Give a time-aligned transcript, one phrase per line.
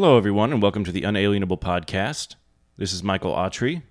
[0.00, 2.36] Hello, everyone, and welcome to the Unalienable Podcast.
[2.76, 3.82] This is Michael Autry.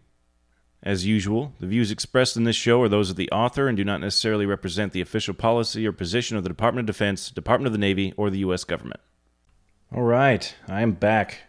[0.81, 3.83] As usual, the views expressed in this show are those of the author and do
[3.83, 7.73] not necessarily represent the official policy or position of the Department of Defense, Department of
[7.73, 8.63] the Navy, or the U.S.
[8.63, 9.01] government.
[9.93, 11.39] All right, I am back.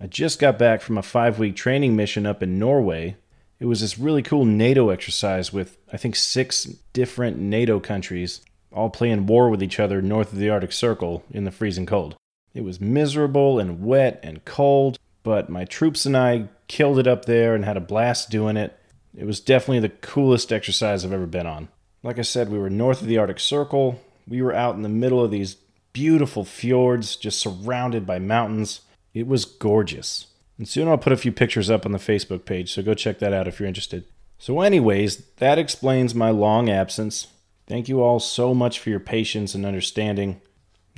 [0.00, 3.16] I just got back from a five week training mission up in Norway.
[3.60, 8.40] It was this really cool NATO exercise with, I think, six different NATO countries
[8.72, 12.16] all playing war with each other north of the Arctic Circle in the freezing cold.
[12.54, 17.24] It was miserable and wet and cold, but my troops and I killed it up
[17.24, 18.76] there and had a blast doing it.
[19.16, 21.68] It was definitely the coolest exercise I've ever been on.
[22.02, 24.00] Like I said, we were north of the Arctic Circle.
[24.26, 25.56] We were out in the middle of these
[25.92, 28.80] beautiful fjords, just surrounded by mountains.
[29.12, 30.28] It was gorgeous.
[30.56, 33.18] And soon I'll put a few pictures up on the Facebook page, so go check
[33.18, 34.04] that out if you're interested.
[34.38, 37.28] So, anyways, that explains my long absence.
[37.66, 40.40] Thank you all so much for your patience and understanding.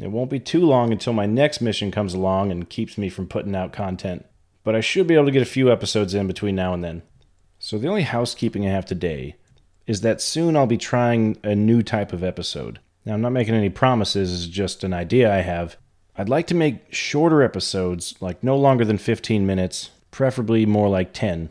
[0.02, 3.28] It won't be too long until my next mission comes along and keeps me from
[3.28, 4.26] putting out content,
[4.64, 7.02] but I should be able to get a few episodes in between now and then.
[7.60, 9.36] So, the only housekeeping I have today
[9.86, 12.80] is that soon I'll be trying a new type of episode.
[13.04, 15.76] Now, I'm not making any promises, it's just an idea I have.
[16.16, 21.12] I'd like to make shorter episodes, like no longer than 15 minutes, preferably more like
[21.12, 21.50] 10,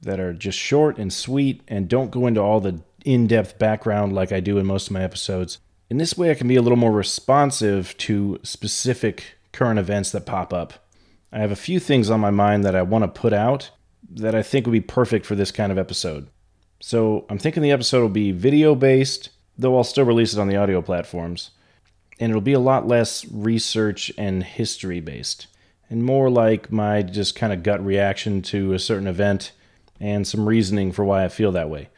[0.00, 4.14] that are just short and sweet and don't go into all the in depth background
[4.14, 5.58] like I do in most of my episodes.
[5.92, 10.24] In this way, I can be a little more responsive to specific current events that
[10.24, 10.72] pop up.
[11.30, 13.70] I have a few things on my mind that I want to put out
[14.08, 16.28] that I think would be perfect for this kind of episode.
[16.80, 20.48] So I'm thinking the episode will be video based, though I'll still release it on
[20.48, 21.50] the audio platforms.
[22.18, 25.46] And it'll be a lot less research and history based,
[25.90, 29.52] and more like my just kind of gut reaction to a certain event
[30.00, 31.90] and some reasoning for why I feel that way.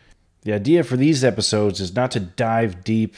[0.42, 3.14] The idea for these episodes is not to dive deep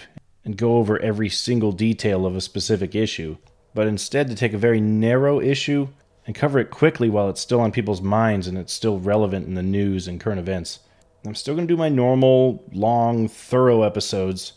[0.47, 3.37] and go over every single detail of a specific issue,
[3.75, 5.89] but instead to take a very narrow issue
[6.25, 9.55] and cover it quickly while it's still on people's minds and it's still relevant in
[9.55, 10.79] the news and current events.
[11.27, 14.53] I'm still going to do my normal, long, thorough episodes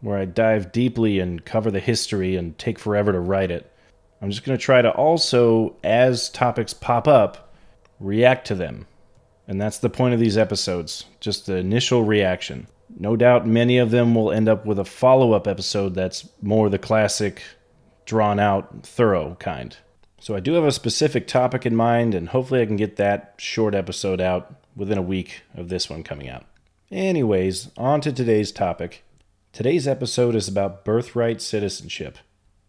[0.00, 3.68] where I dive deeply and cover the history and take forever to write it.
[4.20, 7.52] I'm just going to try to also, as topics pop up,
[7.98, 8.86] react to them.
[9.48, 12.68] And that's the point of these episodes, just the initial reaction.
[12.98, 16.68] No doubt many of them will end up with a follow up episode that's more
[16.68, 17.42] the classic,
[18.04, 19.76] drawn out, thorough kind.
[20.20, 23.34] So I do have a specific topic in mind, and hopefully I can get that
[23.38, 26.44] short episode out within a week of this one coming out.
[26.90, 29.02] Anyways, on to today's topic.
[29.52, 32.18] Today's episode is about birthright citizenship.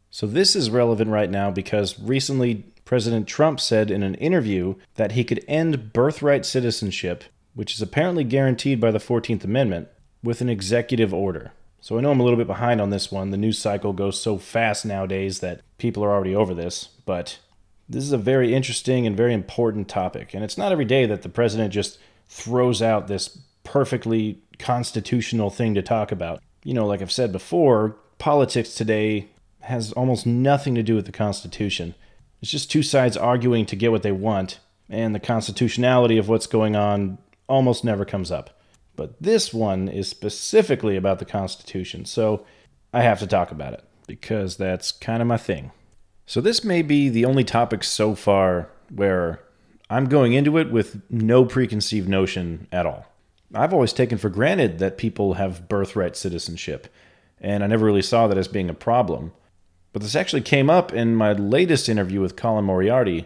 [0.10, 5.14] So this is relevant right now because recently President Trump said in an interview that
[5.14, 7.24] he could end birthright citizenship,
[7.54, 9.88] which is apparently guaranteed by the 14th Amendment,
[10.24, 11.52] with an executive order.
[11.82, 13.32] So I know I'm a little bit behind on this one.
[13.32, 17.40] The news cycle goes so fast nowadays that people are already over this, but
[17.90, 20.34] this is a very interesting and very important topic.
[20.34, 25.76] And it's not every day that the president just throws out this perfectly constitutional thing
[25.76, 26.42] to talk about.
[26.64, 29.28] You know, like I've said before, politics today
[29.62, 31.96] has almost nothing to do with the Constitution.
[32.42, 36.48] It's just two sides arguing to get what they want, and the constitutionality of what's
[36.48, 37.18] going on
[37.48, 38.58] almost never comes up.
[38.96, 42.46] But this one is specifically about the Constitution, so
[42.94, 45.72] I have to talk about it because that's kind of my thing.
[46.26, 49.44] So, this may be the only topic so far where
[49.90, 53.06] I'm going into it with no preconceived notion at all.
[53.54, 56.88] I've always taken for granted that people have birthright citizenship,
[57.42, 59.34] and I never really saw that as being a problem.
[59.92, 63.26] But this actually came up in my latest interview with Colin Moriarty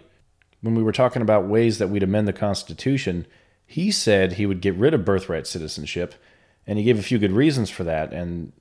[0.62, 3.26] when we were talking about ways that we'd amend the Constitution
[3.68, 6.16] he said he would get rid of birthright citizenship,
[6.66, 8.14] and he gave a few good reasons for that.
[8.14, 8.54] And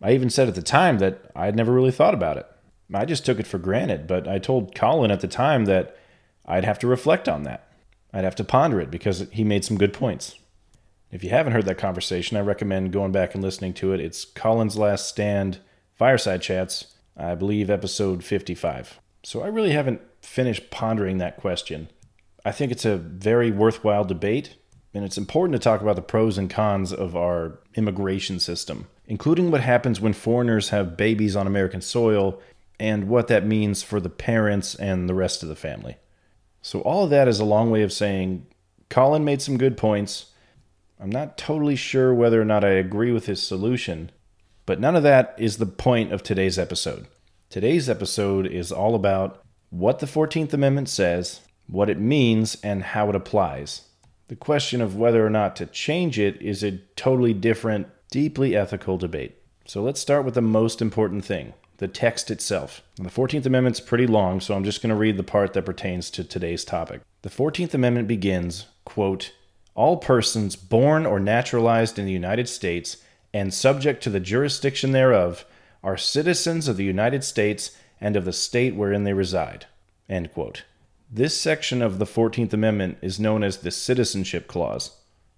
[0.00, 2.46] I even said at the time that I had never really thought about it.
[2.92, 5.96] I just took it for granted, but I told Colin at the time that
[6.44, 7.72] I'd have to reflect on that.
[8.12, 10.36] I'd have to ponder it because he made some good points.
[11.10, 14.00] If you haven't heard that conversation, I recommend going back and listening to it.
[14.00, 15.58] It's Colin's Last Stand
[15.94, 19.00] Fireside Chats, I believe episode 55.
[19.22, 21.88] So I really haven't finished pondering that question.
[22.44, 24.56] I think it's a very worthwhile debate,
[24.92, 29.50] and it's important to talk about the pros and cons of our immigration system, including
[29.50, 32.40] what happens when foreigners have babies on American soil
[32.78, 35.96] and what that means for the parents and the rest of the family.
[36.60, 38.46] So, all of that is a long way of saying
[38.90, 40.26] Colin made some good points.
[41.00, 44.10] I'm not totally sure whether or not I agree with his solution,
[44.66, 47.06] but none of that is the point of today's episode.
[47.48, 53.08] Today's episode is all about what the 14th Amendment says what it means, and how
[53.08, 53.82] it applies.
[54.28, 58.96] The question of whether or not to change it is a totally different, deeply ethical
[58.96, 59.36] debate.
[59.66, 62.82] So let's start with the most important thing the text itself.
[62.96, 66.08] the 14th Amendment's pretty long, so I'm just going to read the part that pertains
[66.10, 67.00] to today's topic.
[67.22, 69.32] The 14th Amendment begins, quote,
[69.74, 72.98] all persons born or naturalized in the United States
[73.32, 75.44] and subject to the jurisdiction thereof
[75.82, 79.66] are citizens of the United States and of the state wherein they reside.
[80.08, 80.62] End quote.
[81.10, 84.96] This section of the 14th Amendment is known as the Citizenship Clause.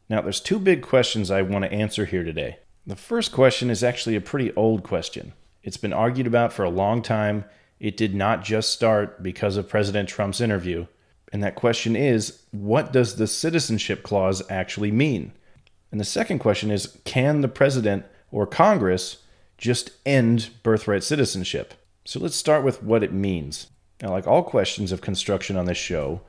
[0.09, 2.59] Now, there's two big questions I want to answer here today.
[2.87, 5.33] The first question is actually a pretty old question.
[5.65, 7.45] It's been argued about for a long time.
[7.81, 10.87] It did not just start because of President Trump's interview.
[11.33, 15.33] And that question is what does the citizenship clause actually mean?
[15.91, 19.25] And the second question is can the president or Congress
[19.59, 21.75] just end birthright citizenship?
[22.05, 23.67] So let's start with what it means.
[24.03, 26.21] Now, like all questions of construction on this show,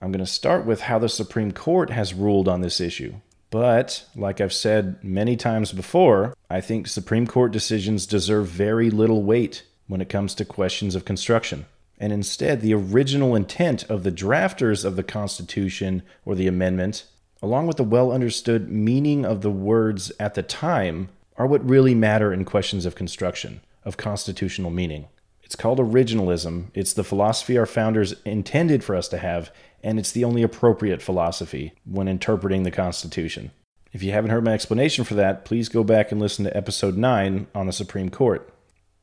[0.00, 3.14] I'm going to start with how the Supreme Court has ruled on this issue.
[3.50, 9.22] But, like I've said many times before, I think Supreme Court decisions deserve very little
[9.22, 11.66] weight when it comes to questions of construction.
[11.98, 17.04] And instead, the original intent of the drafters of the Constitution or the amendment,
[17.42, 21.94] along with the well understood meaning of the words at the time, are what really
[21.94, 25.06] matter in questions of construction, of constitutional meaning.
[25.48, 26.66] It's called originalism.
[26.74, 29.50] It's the philosophy our founders intended for us to have,
[29.82, 33.52] and it's the only appropriate philosophy when interpreting the Constitution.
[33.90, 36.98] If you haven't heard my explanation for that, please go back and listen to episode
[36.98, 38.52] 9 on the Supreme Court.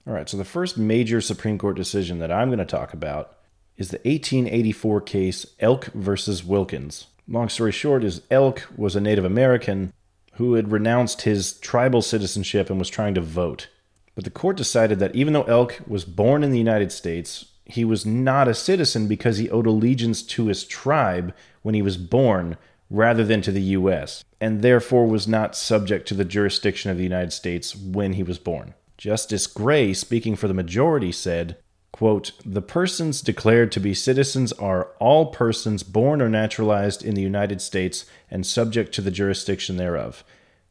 [0.05, 3.35] All right, so the first major Supreme Court decision that I'm going to talk about
[3.75, 7.07] is the 1884 case Elk versus Wilkins.
[7.27, 9.91] Long story short is Elk was a Native American
[10.33, 13.67] who had renounced his tribal citizenship and was trying to vote.
[14.15, 17.83] But the court decided that even though Elk was born in the United States, he
[17.83, 22.57] was not a citizen because he owed allegiance to his tribe when he was born
[22.89, 27.03] rather than to the U.S., and therefore was not subject to the jurisdiction of the
[27.03, 28.73] United States when he was born.
[28.97, 31.57] Justice Gray, speaking for the majority, said,
[31.91, 37.21] quote, The persons declared to be citizens are all persons born or naturalized in the
[37.21, 40.23] United States and subject to the jurisdiction thereof.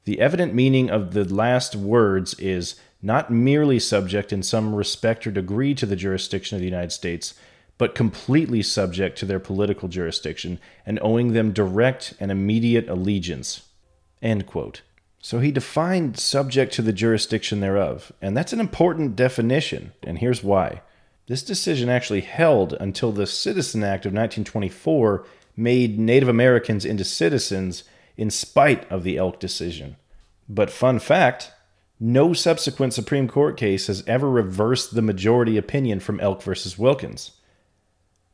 [0.04, 5.30] The evident meaning of the last words is not merely subject in some respect or
[5.30, 7.34] degree to the jurisdiction of the United States,
[7.76, 13.68] but completely subject to their political jurisdiction and owing them direct and immediate allegiance.
[15.20, 20.42] So he defined subject to the jurisdiction thereof, and that's an important definition, and here's
[20.42, 20.80] why.
[21.26, 27.84] This decision actually held until the Citizen Act of 1924 made Native Americans into citizens
[28.16, 29.96] in spite of the Elk decision.
[30.48, 31.50] But, fun fact
[32.04, 37.32] no subsequent Supreme Court case has ever reversed the majority opinion from Elk versus Wilkins.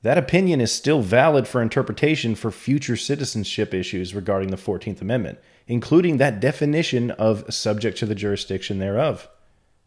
[0.02, 5.38] That opinion is still valid for interpretation for future citizenship issues regarding the 14th Amendment,
[5.68, 9.28] including that definition of subject to the jurisdiction thereof.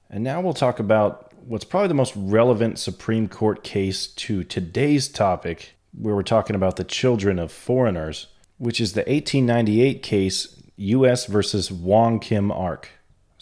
[0.09, 5.09] And now we'll talk about what's probably the most relevant Supreme Court case to today's
[5.09, 8.27] topic, where we're talking about the children of foreigners,
[8.57, 11.25] which is the 1898 case U.S.
[11.25, 12.89] versus Wong Kim Ark.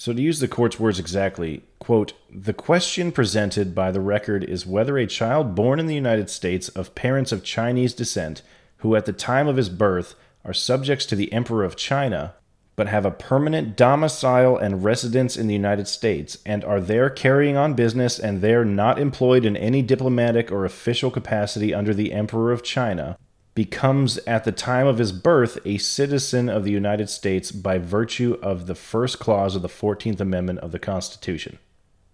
[0.04, 4.66] So, to use the court's words exactly, quote, the question presented by the record is
[4.66, 8.42] whether a child born in the United States of parents of Chinese descent,
[8.78, 12.34] who at the time of his birth are subjects to the Emperor of China,
[12.76, 17.56] but have a permanent domicile and residence in the United States, and are there carrying
[17.56, 22.52] on business and there not employed in any diplomatic or official capacity under the Emperor
[22.52, 23.20] of China,
[23.54, 28.38] becomes at the time of his birth a citizen of the United States by virtue
[28.42, 31.60] of the first clause of the 14th Amendment of the Constitution.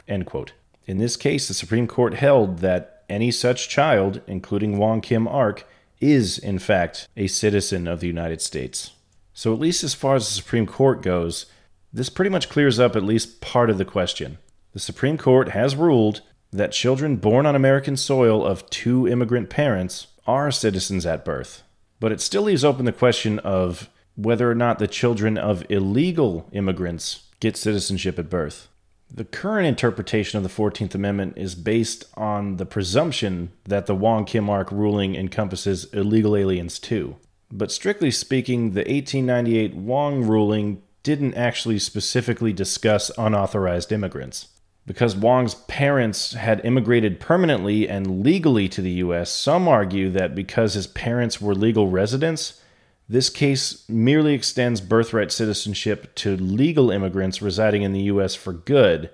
[0.08, 0.54] End quote.
[0.86, 5.68] In this case, the Supreme Court held that any such child, including Wong Kim Ark,
[6.00, 8.92] is in fact a citizen of the United States.
[9.34, 11.46] So, at least as far as the Supreme Court goes,
[11.94, 14.40] this pretty much clears up at least part of the question.
[14.74, 20.08] The Supreme Court has ruled that children born on American soil of two immigrant parents
[20.28, 21.64] are citizens at birth.
[22.00, 26.50] But it still leaves open the question of whether or not the children of illegal
[26.52, 28.68] immigrants get citizenship at birth.
[29.10, 34.26] The current interpretation of the 14th Amendment is based on the presumption that the Wong
[34.26, 37.16] Kim Ark ruling encompasses illegal aliens too.
[37.50, 44.50] But strictly speaking, the 1898 Wong ruling didn't actually specifically discuss unauthorized immigrants.
[44.88, 50.76] Because Wong's parents had immigrated permanently and legally to the US, some argue that because
[50.76, 52.62] his parents were legal residents,
[53.10, 59.10] this case merely extends birthright citizenship to legal immigrants residing in the US for good,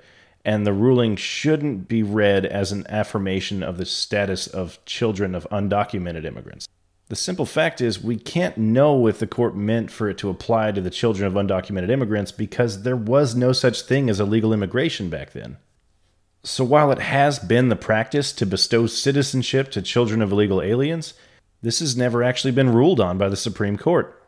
[0.46, 5.48] and the ruling shouldn't be read as an affirmation of the status of children of
[5.52, 6.68] undocumented immigrants.
[7.14, 10.72] The simple fact is, we can't know if the court meant for it to apply
[10.72, 15.12] to the children of undocumented immigrants because there was no such thing as illegal immigration
[15.12, 15.58] back then.
[16.42, 21.14] So while it has been the practice to bestow citizenship to children of illegal aliens,
[21.62, 24.20] this has never actually been ruled on by the Supreme Court.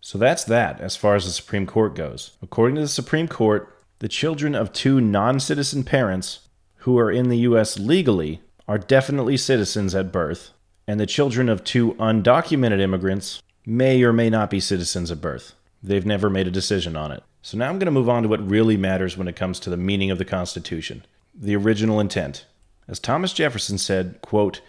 [0.00, 2.36] So that's that as far as the Supreme Court goes.
[2.40, 6.46] According to the Supreme Court, the children of two non citizen parents
[6.76, 7.76] who are in the U.S.
[7.76, 10.52] legally are definitely citizens at birth,
[10.90, 15.54] and the children of two undocumented immigrants may or may not be citizens at birth.
[15.84, 17.22] They've never made a decision on it.
[17.42, 19.70] So now I'm going to move on to what really matters when it comes to
[19.70, 22.44] the meaning of the Constitution, the original intent.
[22.88, 24.62] As Thomas Jefferson said, quote,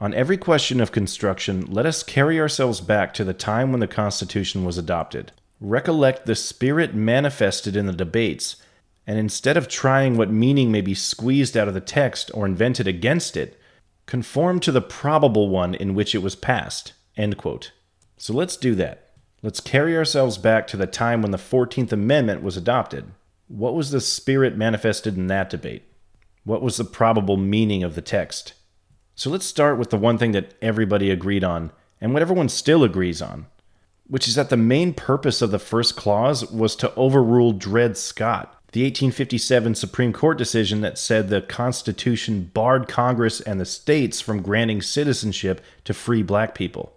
[0.00, 3.86] on every question of construction, let us carry ourselves back to the time when the
[3.86, 5.30] Constitution was adopted.
[5.60, 8.56] Recollect the spirit manifested in the debates,
[9.06, 12.88] and instead of trying what meaning may be squeezed out of the text or invented
[12.88, 13.59] against it,
[14.06, 16.92] conform to the probable one in which it was passed.
[18.16, 19.10] So let's do that.
[19.42, 23.12] Let's carry ourselves back to the time when the 14th Amendment was adopted.
[23.48, 25.84] What was the spirit manifested in that debate?
[26.44, 28.54] What was the probable meaning of the text?
[29.14, 32.84] So let's start with the one thing that everybody agreed on, and what everyone still
[32.84, 33.46] agrees on,
[34.06, 38.59] which is that the main purpose of the first clause was to overrule Dred Scott,
[38.72, 44.42] the 1857 Supreme Court decision that said the Constitution barred Congress and the states from
[44.42, 46.96] granting citizenship to free black people.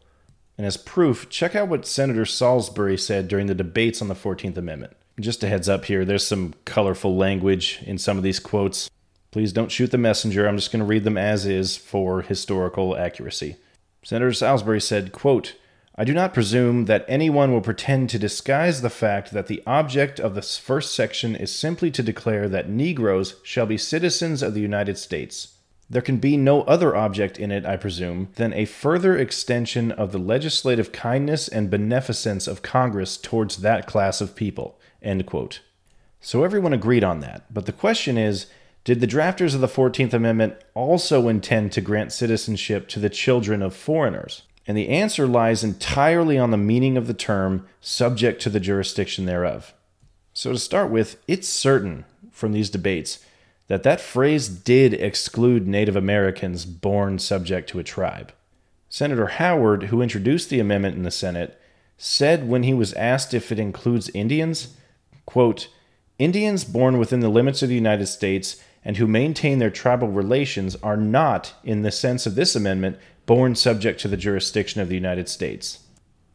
[0.56, 4.56] And as proof, check out what Senator Saulsbury said during the debates on the 14th
[4.56, 4.96] Amendment.
[5.20, 8.89] Just a heads up here, there's some colorful language in some of these quotes.
[9.32, 10.48] Please don't shoot the messenger.
[10.48, 13.56] I'm just going to read them as is for historical accuracy.
[14.03, 15.56] Senator Saulsbury said, quote,
[15.95, 20.19] I do not presume that anyone will pretend to disguise the fact that the object
[20.19, 24.59] of this first section is simply to declare that Negroes shall be citizens of the
[24.59, 25.53] United States.
[25.88, 30.12] There can be no other object in it, I presume, than a further extension of
[30.12, 34.79] the legislative kindness and beneficence of Congress towards that class of people.
[36.21, 37.53] So everyone agreed on that.
[37.53, 38.47] But the question is,
[38.83, 43.62] did the drafters of the 14th Amendment also intend to grant citizenship to the children
[43.62, 44.41] of foreigners?
[44.65, 49.25] And the answer lies entirely on the meaning of the term subject to the jurisdiction
[49.25, 49.74] thereof.
[50.34, 53.20] So, to start with, it's certain from these debates
[53.67, 58.34] that that phrase did exclude Native Americans born subject to a tribe.
[58.89, 61.60] Senator Howard, who introduced the amendment in the Senate,
[61.98, 64.75] said when he was asked if it includes Indians,
[65.25, 65.70] quote,
[66.20, 70.75] Indians born within the limits of the United States and who maintain their tribal relations
[70.84, 74.96] are not, in the sense of this amendment, born subject to the jurisdiction of the
[74.96, 75.80] United States.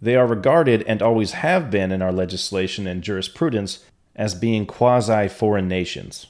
[0.01, 5.29] They are regarded, and always have been in our legislation and jurisprudence, as being quasi
[5.29, 6.27] foreign nations.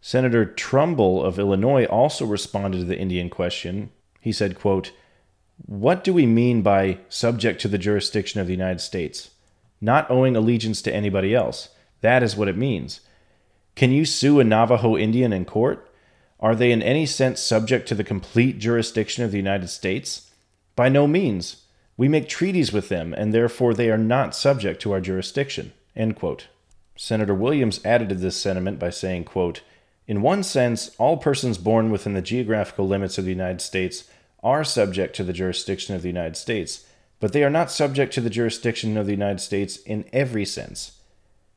[0.00, 3.90] Senator Trumbull of Illinois also responded to the Indian question.
[4.20, 4.92] He said, quote,
[5.66, 9.30] What do we mean by subject to the jurisdiction of the United States?
[9.80, 11.70] Not owing allegiance to anybody else.
[12.00, 13.00] That is what it means.
[13.74, 15.87] Can you sue a Navajo Indian in court?
[16.40, 20.30] Are they in any sense subject to the complete jurisdiction of the United States?
[20.76, 21.64] By no means.
[21.96, 25.72] We make treaties with them, and therefore they are not subject to our jurisdiction.
[26.96, 29.62] Senator Williams added to this sentiment by saying, quote,
[30.06, 34.04] In one sense, all persons born within the geographical limits of the United States
[34.42, 36.86] are subject to the jurisdiction of the United States,
[37.18, 41.00] but they are not subject to the jurisdiction of the United States in every sense.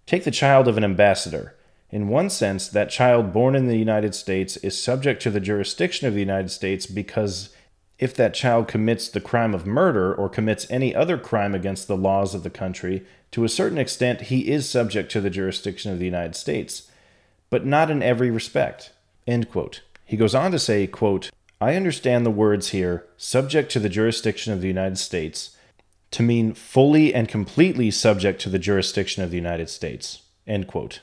[0.08, 1.56] Take the child of an ambassador.
[1.92, 6.08] In one sense, that child born in the United States is subject to the jurisdiction
[6.08, 7.50] of the United States because
[8.00, 11.98] if that child commits the crime of murder or commits any other crime against the
[11.98, 16.00] laws of the country, to a certain extent he is subject to the jurisdiction of
[16.00, 16.90] the United States,
[17.50, 18.94] but not in every respect.
[19.26, 21.30] He goes on to say, quote,
[21.60, 25.56] I understand the words here, subject to the jurisdiction of the United States,
[26.12, 30.24] to mean fully and completely subject to the jurisdiction of the United States.
[30.48, 31.02] End quote.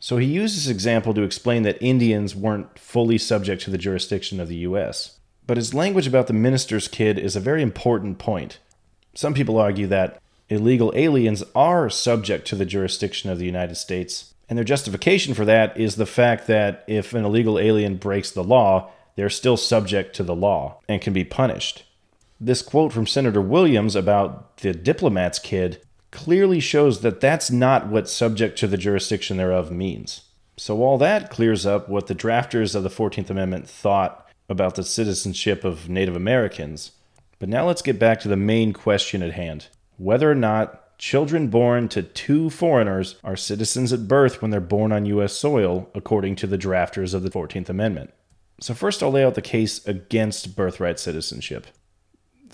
[0.00, 4.40] So he used this example to explain that Indians weren't fully subject to the jurisdiction
[4.40, 5.18] of the U.S.
[5.46, 8.58] But his language about the minister's kid is a very important point.
[9.14, 14.34] Some people argue that illegal aliens are subject to the jurisdiction of the United States,
[14.48, 18.44] and their justification for that is the fact that if an illegal alien breaks the
[18.44, 21.84] law, they're still subject to the law and can be punished.
[22.38, 28.08] This quote from Senator Williams about the diplomat's kid clearly shows that that's not what
[28.08, 30.22] subject to the jurisdiction thereof means.
[30.56, 34.84] So, all that clears up what the drafters of the 14th Amendment thought about the
[34.84, 36.92] citizenship of Native Americans.
[37.38, 41.48] But now let's get back to the main question at hand whether or not children
[41.48, 45.34] born to two foreigners are citizens at birth when they're born on U.S.
[45.34, 48.12] soil, according to the drafters of the 14th Amendment.
[48.60, 51.66] So, first, I'll lay out the case against birthright citizenship.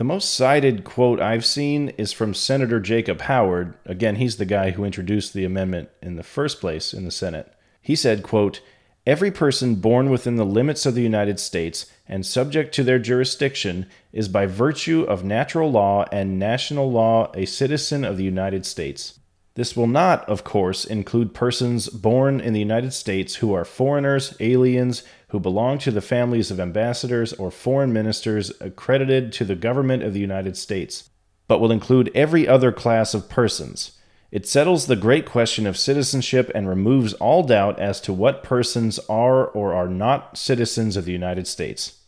[0.02, 3.74] The most cited quote I've seen is from Senator Jacob Howard.
[3.86, 7.52] Again, he's the guy who introduced the amendment in the first place in the Senate.
[7.80, 8.62] He said, quote,
[9.06, 13.86] Every person born within the limits of the United States and subject to their jurisdiction
[14.12, 19.20] is by virtue of natural law and national law a citizen of the United States.
[19.54, 24.34] This will not, of course, include persons born in the United States who are foreigners,
[24.40, 30.02] aliens, who belong to the families of ambassadors or foreign ministers accredited to the government
[30.02, 31.10] of the United States,
[31.48, 33.98] but will include every other class of persons.
[34.30, 38.98] It settles the great question of citizenship and removes all doubt as to what persons
[39.08, 41.98] are or are not citizens of the United States.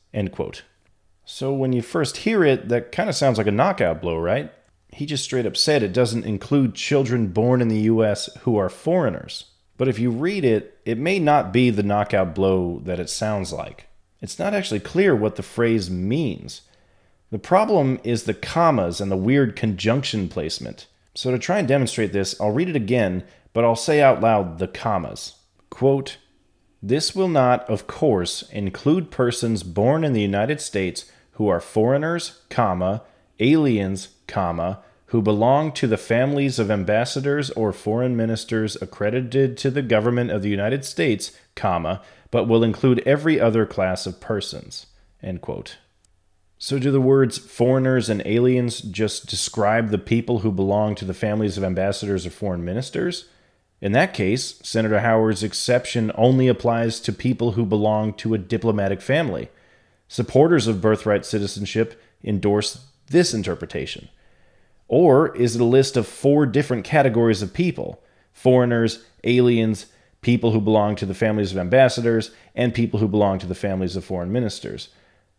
[1.24, 4.52] So when you first hear it, that kind of sounds like a knockout blow, right?
[4.94, 8.28] he just straight up said it doesn't include children born in the U.S.
[8.42, 9.46] who are foreigners.
[9.76, 13.52] But if you read it, it may not be the knockout blow that it sounds
[13.52, 13.86] like.
[14.20, 16.62] It's not actually clear what the phrase means.
[17.30, 20.86] The problem is the commas and the weird conjunction placement.
[21.14, 24.58] So to try and demonstrate this, I'll read it again, but I'll say out loud
[24.58, 25.36] the commas.
[25.70, 26.18] Quote,
[26.82, 32.42] this will not, of course, include persons born in the United States who are foreigners,
[32.50, 33.02] comma,
[33.40, 34.80] aliens, comma,
[35.14, 40.42] who belong to the families of ambassadors or foreign ministers accredited to the government of
[40.42, 42.02] the United States, comma,
[42.32, 44.86] but will include every other class of persons.
[46.58, 51.14] So, do the words foreigners and aliens just describe the people who belong to the
[51.14, 53.26] families of ambassadors or foreign ministers?
[53.80, 59.00] In that case, Senator Howard's exception only applies to people who belong to a diplomatic
[59.00, 59.48] family.
[60.08, 64.08] Supporters of birthright citizenship endorse this interpretation?
[64.88, 69.86] Or is it a list of four different categories of people foreigners, aliens,
[70.20, 73.96] people who belong to the families of ambassadors, and people who belong to the families
[73.96, 74.88] of foreign ministers?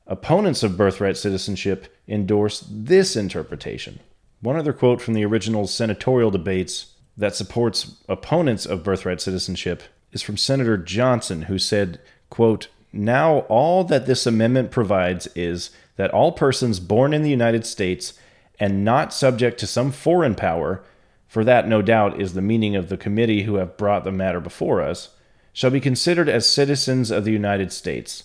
[0.07, 3.99] Opponents of birthright citizenship endorse this interpretation.
[4.41, 10.21] One other quote from the original senatorial debates that supports opponents of birthright citizenship is
[10.21, 16.31] from Senator Johnson, who said, quote, Now all that this amendment provides is that all
[16.31, 18.13] persons born in the United States
[18.59, 20.83] and not subject to some foreign power,
[21.27, 24.39] for that no doubt is the meaning of the committee who have brought the matter
[24.39, 25.09] before us,
[25.51, 28.23] shall be considered as citizens of the United States.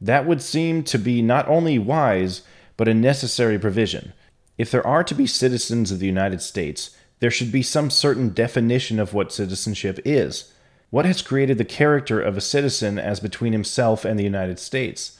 [0.00, 2.42] That would seem to be not only wise,
[2.76, 4.12] but a necessary provision.
[4.58, 8.30] If there are to be citizens of the United States, there should be some certain
[8.30, 10.52] definition of what citizenship is.
[10.90, 15.18] What has created the character of a citizen as between himself and the United States?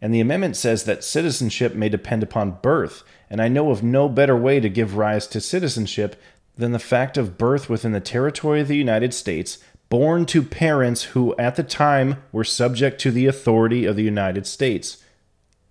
[0.00, 4.10] And the amendment says that citizenship may depend upon birth, and I know of no
[4.10, 6.20] better way to give rise to citizenship
[6.54, 9.56] than the fact of birth within the territory of the United States,
[9.88, 14.46] born to parents who at the time were subject to the authority of the United
[14.46, 15.02] States.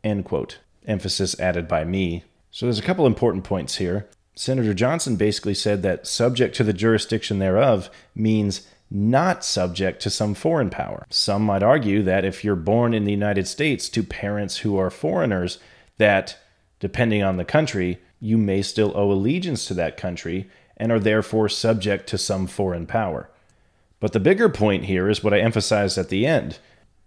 [0.04, 0.58] End quote.
[0.88, 2.24] Emphasis added by me.
[2.50, 4.10] So there's a couple important points here.
[4.36, 10.34] Senator Johnson basically said that subject to the jurisdiction thereof means not subject to some
[10.34, 11.06] foreign power.
[11.12, 14.89] Some might argue that if you're born in the United States to parents who are
[14.89, 15.60] foreigners,
[16.00, 16.38] that
[16.82, 21.48] depending on the country, you may still owe allegiance to that country and are therefore
[21.48, 23.30] subject to some foreign power.
[24.02, 26.60] But the bigger point here is what I emphasized at the end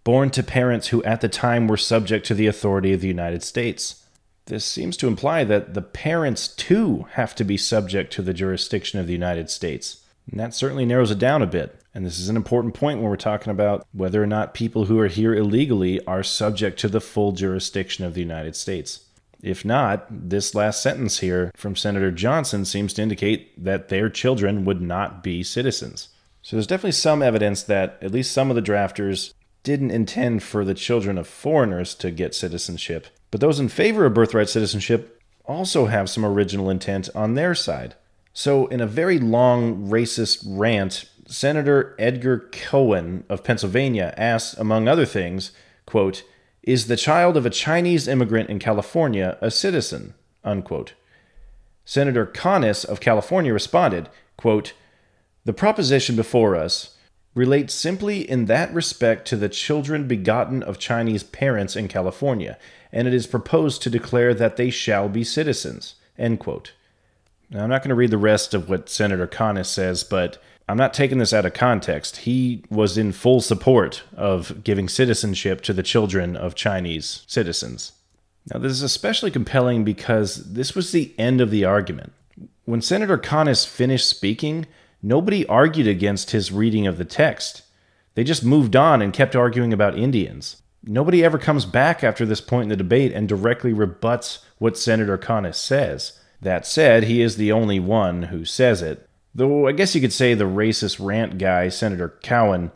[0.05, 3.43] born to parents who at the time were subject to the authority of the United
[3.43, 4.05] States.
[4.47, 9.01] This seems to imply that the parents too have to be subject to the jurisdiction
[9.01, 10.05] of the United States.
[10.31, 11.81] And that certainly narrows it down a bit.
[11.95, 14.99] And this is an important point when we're talking about whether or not people who
[14.99, 19.04] are here illegally are subject to the full jurisdiction of the United States.
[19.45, 24.65] If not, this last sentence here from Senator Johnson seems to indicate that their children
[24.65, 26.09] would not be citizens.
[26.41, 30.65] So there's definitely some evidence that at least some of the drafters didn't intend for
[30.65, 33.07] the children of foreigners to get citizenship.
[33.31, 37.97] But those in favor of birthright citizenship also have some original intent on their side.
[38.33, 45.05] So, in a very long racist rant, Senator Edgar Cowan of Pennsylvania asks, among other
[45.05, 45.53] things,
[45.85, 46.25] quote,
[46.67, 50.15] Is the child of a Chinese immigrant in California a citizen?
[50.43, 50.95] Unquote.
[51.85, 54.73] Senator Conness of California responded, quote,
[55.45, 56.97] The proposition before us
[57.35, 62.59] relates simply in that respect to the children begotten of Chinese parents in California,
[62.91, 65.97] and it is proposed to declare that they shall be citizens.
[66.17, 66.73] End quote.
[67.51, 70.79] Now, I'm not going to read the rest of what Senator Conness says, but I'm
[70.79, 72.19] not taking this out of context.
[72.19, 77.93] He was in full support of giving citizenship to the children of Chinese citizens.
[78.53, 82.13] Now, this is especially compelling because this was the end of the argument.
[82.65, 84.67] When Senator Conness finished speaking,
[85.03, 87.63] nobody argued against his reading of the text.
[88.15, 90.63] They just moved on and kept arguing about Indians.
[90.83, 95.19] Nobody ever comes back after this point in the debate and directly rebuts what Senator
[95.19, 96.19] Conness says.
[96.41, 99.04] That said, he is the only one who says it.
[99.35, 102.71] Though I guess you could say the racist rant guy, Senator Cowan,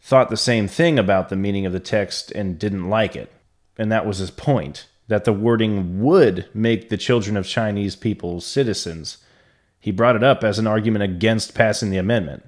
[0.00, 3.32] thought the same thing about the meaning of the text and didn't like it.
[3.78, 8.40] And that was his point that the wording would make the children of Chinese people
[8.40, 9.18] citizens.
[9.80, 12.44] He brought it up as an argument against passing the amendment.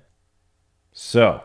[0.92, 1.42] So,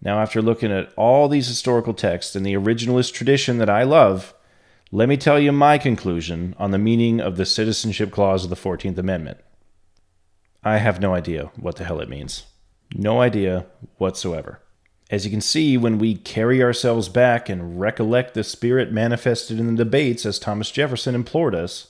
[0.00, 4.34] now after looking at all these historical texts and the originalist tradition that I love,
[4.90, 8.56] let me tell you my conclusion on the meaning of the Citizenship Clause of the
[8.56, 9.38] 14th Amendment.
[10.64, 12.44] I have no idea what the hell it means.
[12.94, 13.66] No idea
[13.96, 14.60] whatsoever.
[15.10, 19.66] As you can see, when we carry ourselves back and recollect the spirit manifested in
[19.66, 21.88] the debates as Thomas Jefferson implored us,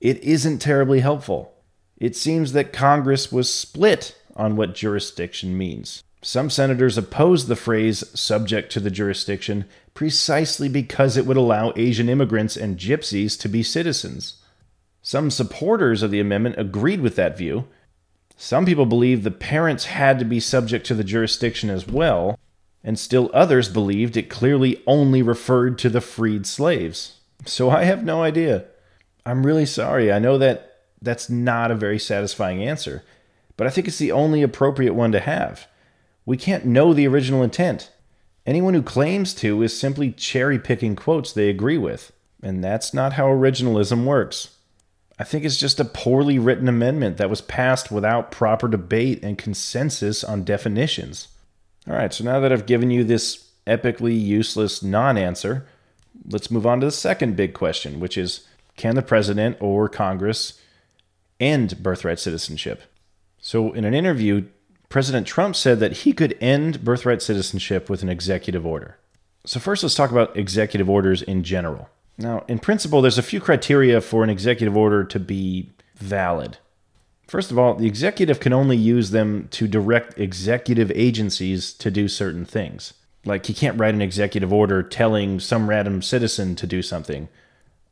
[0.00, 1.54] it isn't terribly helpful.
[1.98, 6.02] It seems that Congress was split on what jurisdiction means.
[6.22, 12.08] Some senators opposed the phrase subject to the jurisdiction precisely because it would allow Asian
[12.08, 14.36] immigrants and gypsies to be citizens.
[15.02, 17.66] Some supporters of the amendment agreed with that view
[18.42, 22.38] some people believed the parents had to be subject to the jurisdiction as well,
[22.82, 27.20] and still others believed it clearly only referred to the freed slaves.
[27.44, 28.64] So I have no idea.
[29.26, 30.10] I'm really sorry.
[30.10, 33.04] I know that that's not a very satisfying answer,
[33.58, 35.68] but I think it's the only appropriate one to have.
[36.24, 37.90] We can't know the original intent.
[38.46, 42.10] Anyone who claims to is simply cherry picking quotes they agree with,
[42.42, 44.56] and that's not how originalism works.
[45.20, 49.36] I think it's just a poorly written amendment that was passed without proper debate and
[49.36, 51.28] consensus on definitions.
[51.86, 55.66] All right, so now that I've given you this epically useless non answer,
[56.26, 58.46] let's move on to the second big question, which is
[58.78, 60.58] can the president or Congress
[61.38, 62.84] end birthright citizenship?
[63.38, 64.46] So, in an interview,
[64.88, 68.96] President Trump said that he could end birthright citizenship with an executive order.
[69.44, 71.90] So, first, let's talk about executive orders in general.
[72.20, 76.58] Now, in principle, there's a few criteria for an executive order to be valid.
[77.26, 82.08] First of all, the executive can only use them to direct executive agencies to do
[82.08, 82.92] certain things.
[83.24, 87.28] Like, he can't write an executive order telling some random citizen to do something,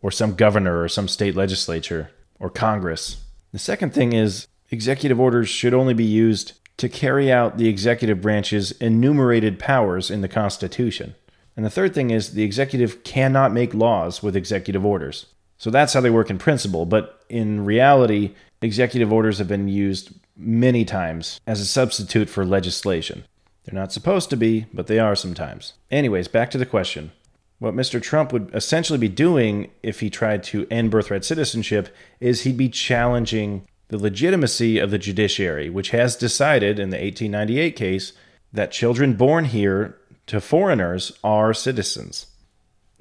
[0.03, 3.25] or some governor, or some state legislature, or Congress.
[3.53, 8.21] The second thing is, executive orders should only be used to carry out the executive
[8.21, 11.15] branch's enumerated powers in the Constitution.
[11.59, 15.27] And the third thing is the executive cannot make laws with executive orders.
[15.57, 16.87] So that's how they work in principle.
[16.87, 23.25] But in reality, executive orders have been used many times as a substitute for legislation.
[23.65, 25.73] They're not supposed to be, but they are sometimes.
[25.91, 27.11] Anyways, back to the question.
[27.59, 28.01] What Mr.
[28.01, 32.69] Trump would essentially be doing if he tried to end birthright citizenship is he'd be
[32.69, 38.13] challenging the legitimacy of the judiciary, which has decided in the 1898 case
[38.53, 42.27] that children born here to foreigners are citizens.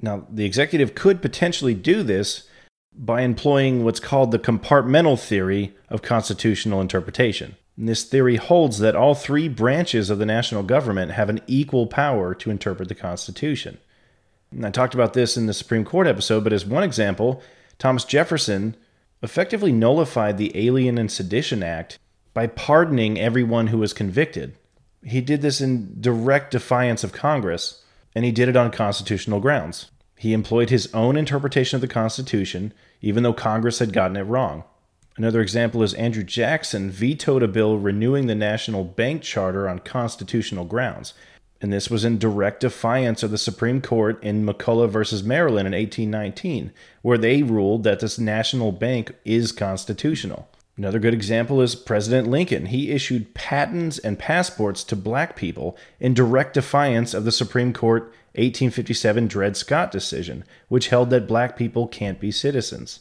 [0.00, 2.48] Now, the executive could potentially do this
[2.92, 7.56] by employing what's called the compartmental theory of constitutional interpretation.
[7.76, 11.86] And this theory holds that all three branches of the national government have an equal
[11.86, 13.78] power to interpret the Constitution.
[14.50, 17.42] And I talked about this in the Supreme Court episode, but as one example,
[17.78, 18.76] Thomas Jefferson
[19.22, 21.98] effectively nullified the Alien and Sedition Act
[22.34, 24.56] by pardoning everyone who was convicted.
[25.08, 27.82] He did this in direct defiance of Congress,
[28.14, 29.90] and he did it on constitutional grounds.
[30.16, 34.64] He employed his own interpretation of the Constitution, even though Congress had gotten it wrong.
[35.16, 40.64] Another example is Andrew Jackson vetoed a bill renewing the national bank charter on constitutional
[40.64, 41.14] grounds.
[41.60, 45.72] And this was in direct defiance of the Supreme Court in McCulloch versus Maryland in
[45.72, 50.48] 1819, where they ruled that this national bank is constitutional.
[50.78, 52.66] Another good example is President Lincoln.
[52.66, 58.04] He issued patents and passports to black people in direct defiance of the Supreme Court
[58.36, 63.00] 1857 Dred Scott decision, which held that black people can't be citizens.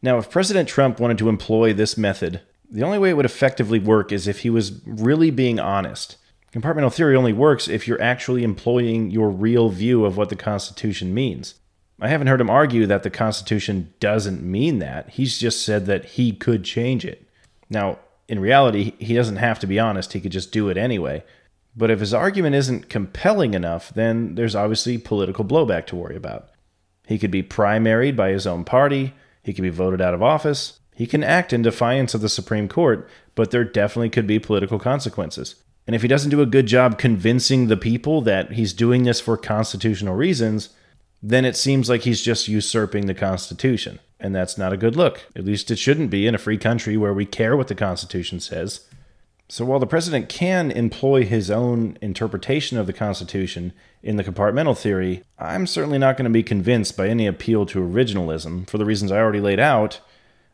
[0.00, 3.78] Now, if President Trump wanted to employ this method, the only way it would effectively
[3.78, 6.16] work is if he was really being honest.
[6.54, 11.12] Compartmental theory only works if you're actually employing your real view of what the Constitution
[11.12, 11.56] means.
[12.00, 15.10] I haven't heard him argue that the Constitution doesn't mean that.
[15.10, 17.28] He's just said that he could change it.
[17.68, 21.24] Now, in reality, he doesn't have to be honest, he could just do it anyway.
[21.76, 26.50] But if his argument isn't compelling enough, then there's obviously political blowback to worry about.
[27.06, 30.80] He could be primaried by his own party, he could be voted out of office,
[30.94, 34.78] he can act in defiance of the Supreme Court, but there definitely could be political
[34.78, 35.54] consequences.
[35.86, 39.20] And if he doesn't do a good job convincing the people that he's doing this
[39.20, 40.70] for constitutional reasons,
[41.22, 43.98] then it seems like he's just usurping the Constitution.
[44.20, 45.26] And that's not a good look.
[45.36, 48.40] At least it shouldn't be in a free country where we care what the Constitution
[48.40, 48.84] says.
[49.48, 54.76] So while the president can employ his own interpretation of the Constitution in the compartmental
[54.76, 58.84] theory, I'm certainly not going to be convinced by any appeal to originalism for the
[58.84, 60.00] reasons I already laid out.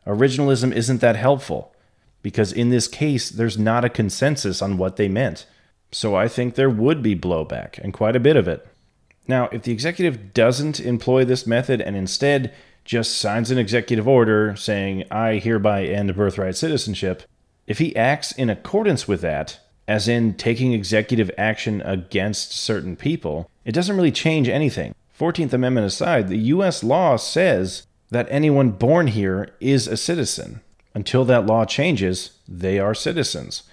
[0.07, 1.75] Originalism isn't that helpful
[2.21, 5.45] because in this case, there's not a consensus on what they meant.
[5.91, 8.65] So I think there would be blowback, and quite a bit of it.
[9.27, 14.55] Now, if the executive doesn't employ this method and instead just signs an executive order
[14.55, 17.23] saying, I hereby end birthright citizenship,
[17.65, 23.49] if he acts in accordance with that, as in taking executive action against certain people,
[23.65, 24.93] it doesn't really change anything.
[25.19, 30.61] 14th Amendment aside, the US law says that anyone born here is a citizen.
[30.93, 33.63] Until that law changes, they are citizens.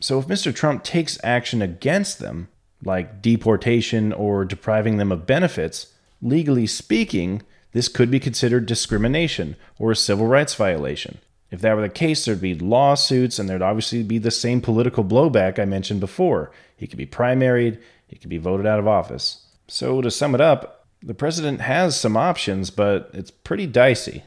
[0.00, 0.54] So if Mr.
[0.54, 2.48] Trump takes action against them,
[2.82, 9.92] like deportation or depriving them of benefits, legally speaking, this could be considered discrimination or
[9.92, 11.18] a civil rights violation.
[11.50, 15.04] If that were the case, there'd be lawsuits and there'd obviously be the same political
[15.04, 16.50] blowback I mentioned before.
[16.76, 19.46] He could be primaried, he could be voted out of office.
[19.66, 24.24] So, to sum it up, the president has some options, but it's pretty dicey,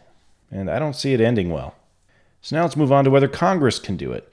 [0.52, 1.76] and I don't see it ending well.
[2.42, 4.31] So, now let's move on to whether Congress can do it.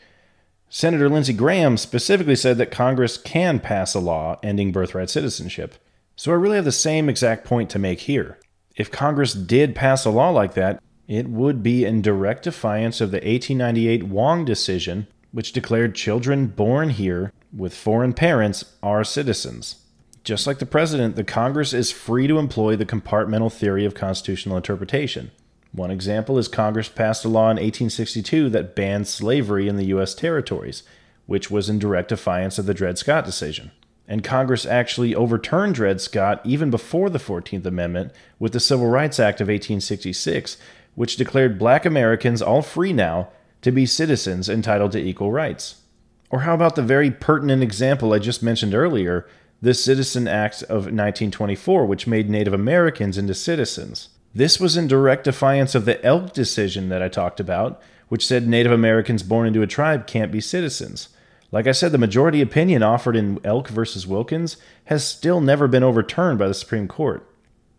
[0.71, 5.75] Senator Lindsey Graham specifically said that Congress can pass a law ending birthright citizenship.
[6.15, 8.39] So, I really have the same exact point to make here.
[8.77, 13.11] If Congress did pass a law like that, it would be in direct defiance of
[13.11, 19.77] the 1898 Wong decision, which declared children born here with foreign parents are citizens.
[20.23, 24.57] Just like the president, the Congress is free to employ the compartmental theory of constitutional
[24.57, 25.31] interpretation.
[25.73, 30.15] One example is Congress passed a law in 1862 that banned slavery in the U.S.
[30.15, 30.83] territories,
[31.27, 33.71] which was in direct defiance of the Dred Scott decision.
[34.07, 39.21] And Congress actually overturned Dred Scott even before the 14th Amendment with the Civil Rights
[39.21, 40.57] Act of 1866,
[40.95, 43.29] which declared black Americans, all free now,
[43.61, 45.83] to be citizens entitled to equal rights.
[46.31, 49.27] Or how about the very pertinent example I just mentioned earlier,
[49.61, 54.09] the Citizen Act of 1924, which made Native Americans into citizens?
[54.35, 58.47] This was in direct defiance of the Elk decision that I talked about, which said
[58.47, 61.09] Native Americans born into a tribe can't be citizens.
[61.51, 65.83] Like I said, the majority opinion offered in Elk versus Wilkins has still never been
[65.83, 67.27] overturned by the Supreme Court.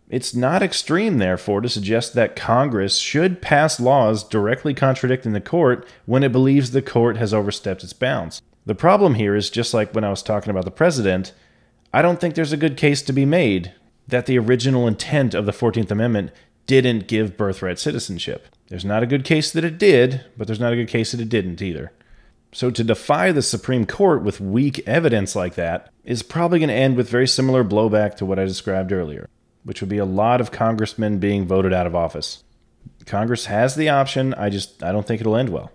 [0.10, 5.88] It's not extreme, therefore, to suggest that Congress should pass laws directly contradicting the court
[6.08, 8.42] when it believes the court has overstepped its bounds.
[8.66, 11.32] The problem here is just like when I was talking about the president,
[11.94, 13.74] I don't think there's a good case to be made
[14.10, 16.32] that the original intent of the 14th Amendment
[16.68, 18.48] didn't give birthright citizenship.
[18.68, 21.22] There's not a good case that it did, but there's not a good case that
[21.22, 21.92] it didn't either.
[22.52, 26.76] So to defy the Supreme Court with weak evidence like that is probably going to
[26.76, 29.30] end with very similar blowback to what I described earlier
[29.64, 32.44] which would be a lot of congressmen being voted out of office.
[33.06, 34.34] Congress has the option.
[34.34, 35.72] I just I don't think it'll end well.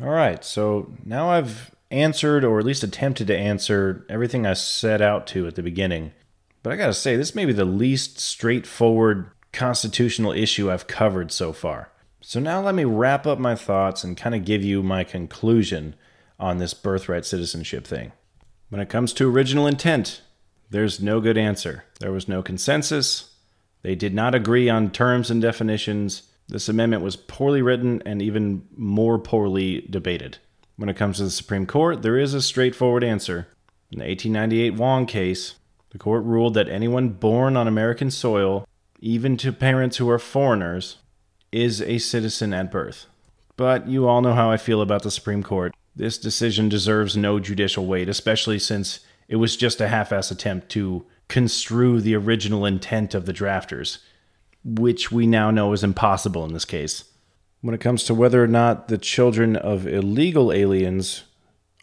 [0.00, 5.00] All right, so now I've answered or at least attempted to answer everything I set
[5.00, 6.12] out to at the beginning.
[6.62, 11.32] But I got to say this may be the least straightforward constitutional issue I've covered
[11.32, 11.90] so far.
[12.20, 15.94] So now let me wrap up my thoughts and kind of give you my conclusion
[16.38, 18.12] on this birthright citizenship thing.
[18.68, 20.20] When it comes to original intent,
[20.70, 21.84] there's no good answer.
[22.00, 23.34] There was no consensus.
[23.82, 26.24] They did not agree on terms and definitions.
[26.48, 30.38] This amendment was poorly written and even more poorly debated.
[30.76, 33.48] When it comes to the Supreme Court, there is a straightforward answer.
[33.90, 35.54] In the 1898 Wong case,
[35.98, 38.68] the court ruled that anyone born on American soil,
[39.00, 40.98] even to parents who are foreigners,
[41.50, 43.06] is a citizen at birth.
[43.56, 45.74] But you all know how I feel about the Supreme Court.
[45.96, 50.68] This decision deserves no judicial weight, especially since it was just a half ass attempt
[50.68, 53.98] to construe the original intent of the drafters,
[54.64, 57.06] which we now know is impossible in this case.
[57.60, 61.24] When it comes to whether or not the children of illegal aliens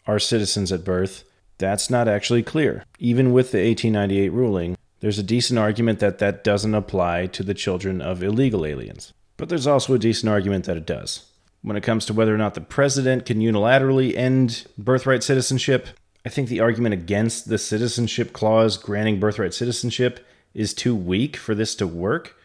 [0.06, 1.24] are citizens at birth,
[1.58, 2.84] that's not actually clear.
[2.98, 7.54] Even with the 1898 ruling, there's a decent argument that that doesn't apply to the
[7.54, 9.12] children of illegal aliens.
[9.36, 11.30] But there's also a decent argument that it does.
[11.62, 15.88] When it comes to whether or not the president can unilaterally end birthright citizenship,
[16.24, 21.54] I think the argument against the citizenship clause granting birthright citizenship is too weak for
[21.54, 22.36] this to work.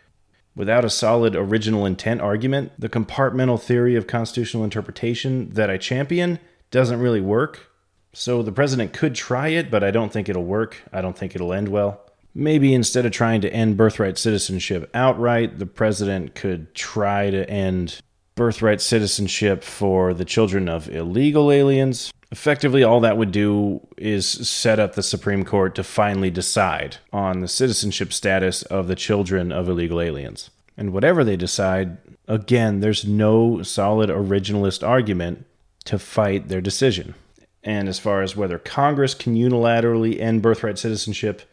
[0.56, 6.39] Without a solid original intent argument, the compartmental theory of constitutional interpretation that I champion
[6.71, 7.71] doesn't really work.
[8.13, 10.82] So the president could try it, but I don't think it'll work.
[10.91, 12.02] I don't think it'll end well.
[12.34, 18.00] Maybe instead of trying to end birthright citizenship outright, the president could try to end
[18.36, 24.80] birthright citizenship for the children of illegal aliens Effectively, all that would do is set
[24.80, 29.67] up the Supreme Court to finally decide on the citizenship status of the children of
[29.67, 30.50] illegal aliens.
[30.78, 31.97] And whatever they decide,
[32.30, 35.45] again, there's no solid originalist argument
[35.84, 37.15] to fight their decision.
[37.63, 41.43] And as far as whether Congress can unilaterally end birthright citizenship,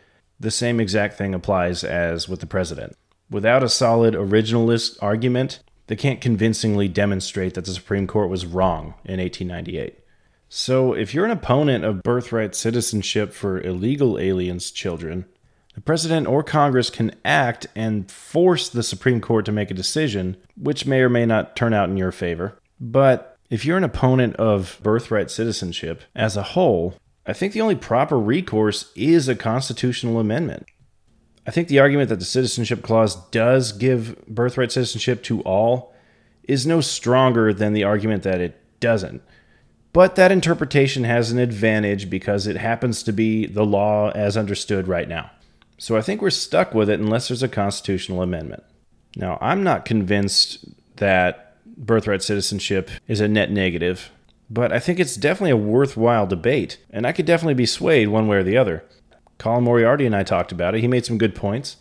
[0.40, 2.96] the same exact thing applies as with the president.
[3.30, 8.94] Without a solid originalist argument, they can't convincingly demonstrate that the Supreme Court was wrong
[9.04, 9.98] in 1898.
[10.50, 15.26] So, if you're an opponent of birthright citizenship for illegal aliens' children,
[15.74, 20.36] the president or Congress can act and force the Supreme Court to make a decision,
[20.56, 22.58] which may or may not turn out in your favor.
[22.80, 26.94] But if you're an opponent of birthright citizenship as a whole,
[27.26, 30.66] I think the only proper recourse is a constitutional amendment.
[31.46, 35.94] I think the argument that the Citizenship Clause does give birthright citizenship to all
[36.44, 39.22] is no stronger than the argument that it doesn't.
[39.94, 44.88] But that interpretation has an advantage because it happens to be the law as understood
[44.88, 45.30] right now.
[45.78, 48.64] So I think we're stuck with it unless there's a constitutional amendment.
[49.16, 50.64] Now, I'm not convinced
[50.96, 51.47] that
[51.78, 54.10] birthright citizenship is a net negative,
[54.50, 58.28] but I think it's definitely a worthwhile debate, and I could definitely be swayed one
[58.28, 58.84] way or the other.
[59.38, 60.80] Colin Moriarty and I talked about it.
[60.80, 61.76] He made some good points.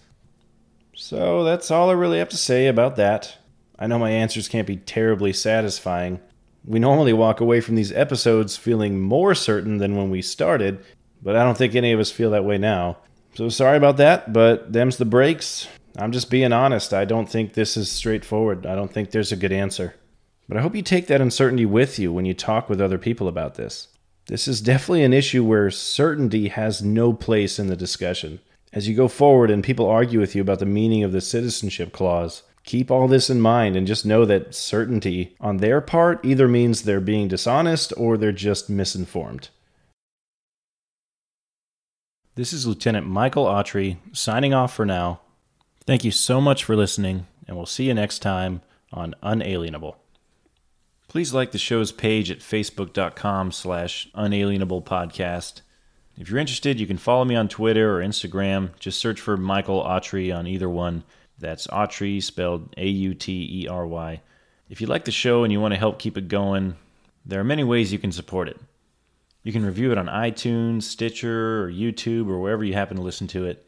[0.94, 3.38] So that's all I really have to say about that.
[3.80, 6.20] I know my answers can't be terribly satisfying.
[6.66, 10.84] We normally walk away from these episodes feeling more certain than when we started,
[11.22, 12.98] but I don't think any of us feel that way now.
[13.36, 15.68] So sorry about that, but them's the breaks.
[15.98, 16.94] I'm just being honest.
[16.94, 18.66] I don't think this is straightforward.
[18.66, 19.96] I don't think there's a good answer.
[20.48, 23.28] But I hope you take that uncertainty with you when you talk with other people
[23.28, 23.88] about this.
[24.28, 28.40] This is definitely an issue where certainty has no place in the discussion.
[28.74, 31.94] As you go forward and people argue with you about the meaning of the citizenship
[31.94, 36.48] clause, keep all this in mind and just know that certainty on their part either
[36.48, 39.50] means they're being dishonest or they're just misinformed.
[42.36, 45.22] This is Lieutenant Michael Autery signing off for now.
[45.88, 49.96] Thank you so much for listening, and we'll see you next time on Unalienable.
[51.08, 55.62] Please like the show's page at facebook.com slash unalienable podcast.
[56.18, 58.78] If you're interested, you can follow me on Twitter or Instagram.
[58.80, 61.06] Just search for Michael Autery on either one.
[61.40, 64.20] That's Autery, spelled A U T E R Y.
[64.70, 66.76] If you like the show and you want to help keep it going,
[67.26, 68.60] there are many ways you can support it.
[69.42, 73.28] You can review it on iTunes, Stitcher, or YouTube, or wherever you happen to listen
[73.28, 73.66] to it.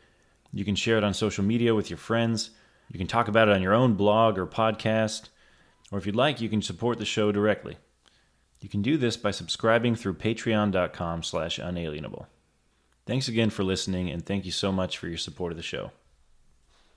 [0.51, 2.51] You can share it on social media with your friends.
[2.91, 5.29] You can talk about it on your own blog or podcast.
[5.91, 7.77] Or if you'd like, you can support the show directly.
[8.59, 12.27] You can do this by subscribing through patreon.com slash unalienable.
[13.05, 15.91] Thanks again for listening, and thank you so much for your support of the show.